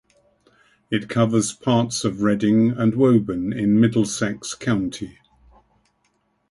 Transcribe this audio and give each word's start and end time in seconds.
It 0.89 1.07
covers 1.07 1.53
parts 1.53 2.03
of 2.05 2.23
Reading 2.23 2.71
and 2.71 2.95
Woburn 2.95 3.53
in 3.53 3.79
Middlesex 3.79 4.55
County. 4.55 5.19